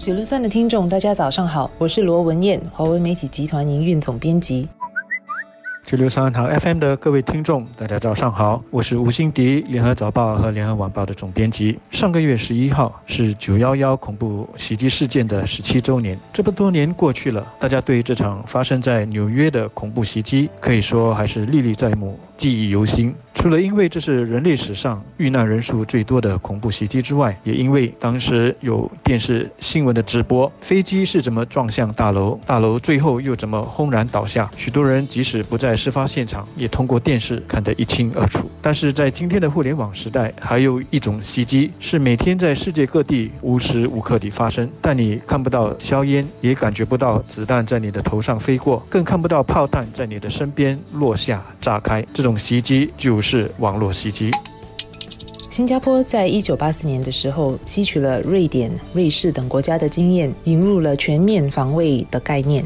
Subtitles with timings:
[0.00, 4.66] 九六三的听众，大家早上好，我是罗文艳，华为媒体集团营运总编辑。
[5.90, 11.76] 九六三堂 FM 的各位听众，大家早上好，我是吴欣迪，联合早报和联合晚报的总编辑。
[11.90, 23.12] 上个月十一号是九幺幺恐怖袭击事件的十七周年，这么多年过去了，大家对这场发生在纽约的恐怖袭击，可以说还是历历在目，记忆犹新。
[23.32, 38.48] 除了因为这是人类史上遇难人数最多的恐怖袭击之外，也因为当时有电视新闻的直播，飞机是怎么撞向大楼，大楼最后又怎么轰然倒下，许多人即使不在事发现场，也通过电视看得一清二楚。
[38.60, 52.04] 但是在今天的互联网时代，还有一种袭击是每天在世界各地无时无刻地发生，但你看不到硝烟，也感觉不到子弹在你的头上飞过，更看不到炮弹在你的身边落下炸开。
[52.12, 53.50] 这种袭击就是。
[53.58, 54.30] 网络袭击。
[55.48, 62.64] 新加坡在一九八四年的时候，吸取了瑞典、瑞士等国家的经验，引入了全面防卫的概念。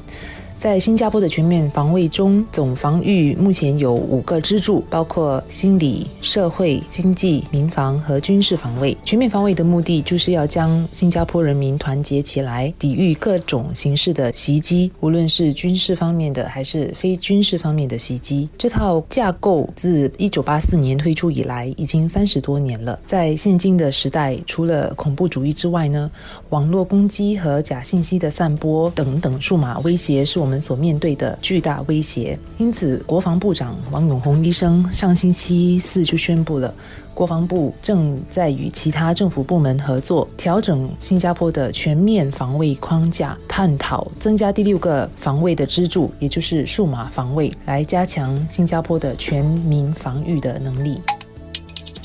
[0.58, 8.96] 在新加坡的全面防卫中，总防御目前有五个支柱，包括心理、社会、经济、民防和军事防卫。
[9.04, 18.48] 全面防卫的目的就是要将新加坡人民团结起来，抵御各种形式的袭击，无论是军事方面的还是非军事方面的袭击。
[18.56, 22.98] 这套架构自一九八四年推出以来，已经三十多年了。
[23.04, 26.10] 在现今的时代，除了恐怖主义之外呢，
[26.48, 30.54] 网络攻击和假信息的散播等等数码威胁是我们。
[30.64, 36.72] 所面对的巨大威胁，因此，国防部长王永红医生上星期四就宣布了，
[37.12, 50.98] 国防部正在与其他政府部门合作，调整新加坡的全面防卫框架，探讨增加第六个防卫的支柱，也就是数码防卫，来加强新加坡的全民防御的能力。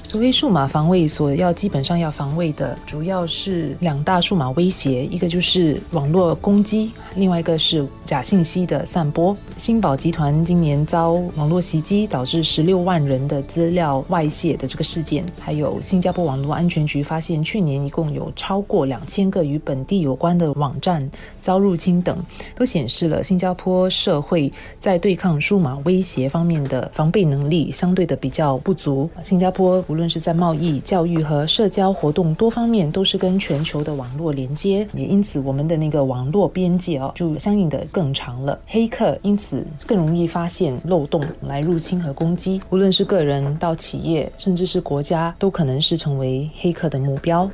[0.09, 9.37] 所谓数码防卫，所要基本上要防卫的，主要是两大数码威胁，一个就是网络攻击，另外一个是假信息的散播。
[9.55, 21.07] 新宝集团今年遭网络袭击，导致十六万人的资料外泄的这个事件，还有新加坡网络安全局发现，去年一共有超过两千个与本地有关的网站
[21.39, 22.17] 遭入侵等，
[22.55, 29.07] 都显示了新加坡社会在对抗数码威胁方面的防备能力相对的比较不足。
[29.21, 38.57] 新加坡无无论是在贸易、教育和社交活动多方面，都是跟全球的网络连接，也因此我们的那个网络边界哦，就相应的更长了。
[38.65, 47.51] 黑客因此更容易发现漏洞来入侵和攻击，无论是个人到企业，甚至是国家，都可能是成为黑客的目标。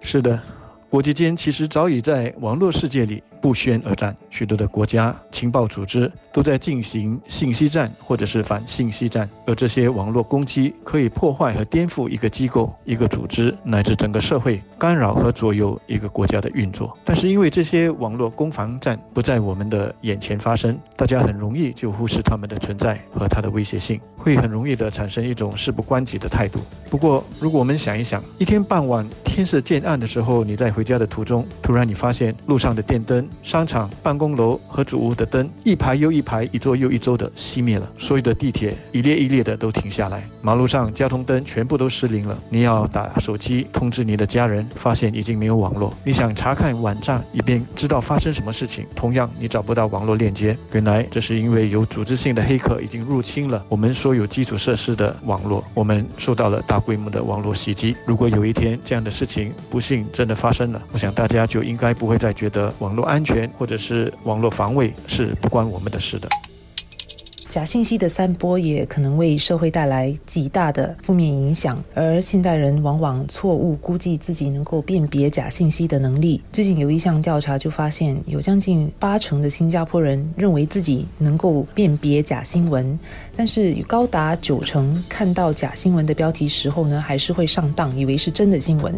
[0.00, 0.40] 是的，
[0.88, 3.20] 国际间其实早已在网络世界里。
[3.48, 16.94] 不宣而战，许多的国家情报组织都在进行信息战或者是反信息战，而这些网络攻击可以破坏和颠覆一个机构、一个组织乃至整个社会，干扰和左右一个国家的运作。
[17.06, 26.60] 但是因为这些网络攻防战不在我们的眼前发生，大家很容易就忽视他们的存在和它的威胁性，会很容易的产生一种事不关己的态度。
[26.90, 33.26] 不过，如果我们想一想，一天傍晚天色渐暗的时候，你在回家的途中，突然你发现路上的电灯。
[33.42, 42.38] 商场、办公楼和主屋的灯一排又一排、一座又一座的熄灭了，所有的地铁一列一列的都停下来，马路上交通灯全部都失灵了。
[42.50, 45.92] 你要打手机通知你的家人，发现已经没有网络。
[46.04, 50.56] 你想查看网站，以便知道发生什么事情，同样你找不到网络链接。
[50.72, 57.96] 原来这是因为有组织性的黑客已经入侵了我们所有基础设施的网络，我们受到了大规模的网络袭击。
[58.04, 63.17] 如果有一天这样的事情不幸真的发生了，我想大家就应该不会再觉得网络安。
[63.18, 66.28] 安全或者是网络防卫是不关我们的事的。
[67.48, 76.42] 假信息的散播也可能为社会带来极大的负面影响，而现代人往往错误估计自己能够辨别假信息的能力。
[76.52, 82.98] 最近有一项调查就发现，有将近八成的新加坡人认为自己能够辨别假新闻，
[83.34, 88.94] 但是高达九成看到假新闻的标题时候呢，还是会上当，以为是真的新闻。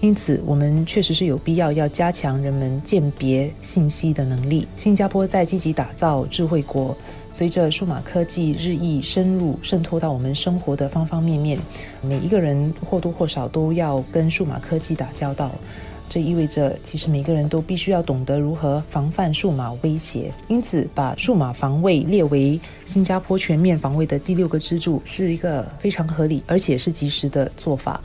[0.00, 4.66] 因此，我们确实是有必要要加强人们鉴别信息的能力。
[4.76, 6.94] 新加坡在积极打造智慧国，
[7.34, 11.58] 随着数码科技日益深入渗透到我们生活的方方面面，
[12.00, 15.50] 每一个人或多或少都要跟数码科技打交道。
[16.08, 20.30] 这意味着，其实每个人都必须要懂得如何防范数码威胁。
[20.46, 28.00] 因此，把数码防卫列为新加坡全面防卫的第六个支柱，是一个非常合理而且是及时的做法。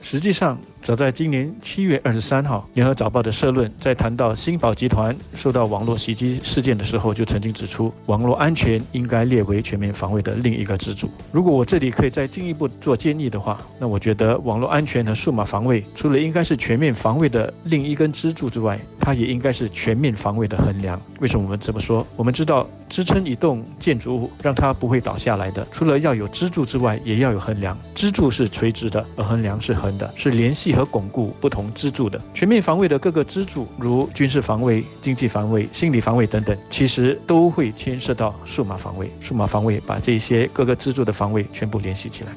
[0.00, 0.58] 实际上。
[0.84, 11.08] 早在今年七月二十三号，《联合早报》的社论在谈到新宝集团受到网络袭击事件的时候，就曾经指出，网络安全应该列为全面防卫的另一个支柱。
[11.32, 21.00] 如果我这里可以再进一步做建议的话，那我觉得网络安全和数码防卫除了应该是全面防卫的另一根支柱之外，它也应该是全面防卫的衡量。
[21.18, 22.06] 为什么我们这么说？
[22.14, 27.74] 我们知道支撑一栋建筑物，让它不会倒下来的，除了要有支柱之外，也要有衡量。
[27.94, 30.73] 支柱是垂直的，而衡量是横的，是联系。
[30.74, 39.10] 和巩固不同支柱的全面防卫的各个支柱，如军事防卫、经济防卫、心理防卫等等，其实都会牵涉到数码防卫。
[39.20, 42.32] 数码防卫把这些各个支柱的防卫全部联系起来。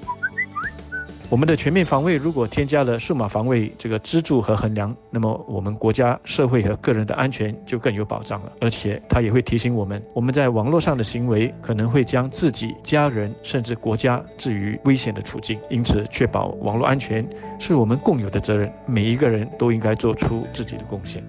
[1.29, 8.51] 我们的全面防卫如果添加了数码防卫这个支柱和衡量，那么我们国家、社会和个人的安全就更有保障了。
[8.61, 15.59] 而且它也会提醒我们，我们在网络上的行为可能会将自己、家人甚至国家置于危险的处境。
[15.69, 17.27] 因此，确保网络安全
[17.59, 21.21] 是我们共有的责任，每一个人都应该做出自己的贡献。